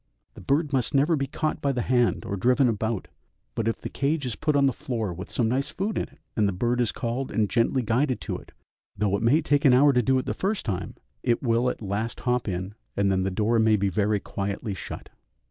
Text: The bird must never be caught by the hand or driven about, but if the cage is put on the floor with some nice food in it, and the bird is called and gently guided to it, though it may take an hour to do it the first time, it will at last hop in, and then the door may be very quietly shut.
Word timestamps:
The 0.33 0.41
bird 0.41 0.73
must 0.73 0.95
never 0.95 1.15
be 1.15 1.27
caught 1.27 1.61
by 1.61 1.71
the 1.71 1.83
hand 1.83 2.25
or 2.25 2.35
driven 2.35 2.67
about, 2.67 3.07
but 3.53 3.67
if 3.67 3.79
the 3.79 3.87
cage 3.87 4.25
is 4.25 4.35
put 4.35 4.55
on 4.55 4.65
the 4.65 4.73
floor 4.73 5.13
with 5.13 5.29
some 5.29 5.47
nice 5.47 5.69
food 5.69 5.95
in 5.95 6.05
it, 6.09 6.17
and 6.35 6.47
the 6.47 6.51
bird 6.53 6.81
is 6.81 6.91
called 6.91 7.31
and 7.31 7.47
gently 7.47 7.83
guided 7.83 8.19
to 8.21 8.35
it, 8.37 8.51
though 8.97 9.15
it 9.15 9.21
may 9.21 9.43
take 9.43 9.63
an 9.63 9.73
hour 9.73 9.93
to 9.93 10.01
do 10.01 10.17
it 10.17 10.25
the 10.25 10.33
first 10.33 10.65
time, 10.65 10.95
it 11.21 11.43
will 11.43 11.69
at 11.69 11.83
last 11.83 12.21
hop 12.21 12.47
in, 12.47 12.73
and 12.97 13.11
then 13.11 13.21
the 13.21 13.29
door 13.29 13.59
may 13.59 13.75
be 13.75 13.89
very 13.89 14.19
quietly 14.19 14.73
shut. 14.73 15.09